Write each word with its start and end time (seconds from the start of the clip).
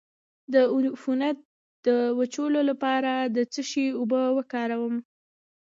د 0.53 0.55
عفونت 0.75 1.37
د 1.87 1.87
وچولو 2.19 2.59
لپاره 2.69 3.11
د 3.35 3.37
څه 3.53 3.61
شي 3.69 3.85
اوبه 3.99 4.21
وکاروم؟ 4.37 4.95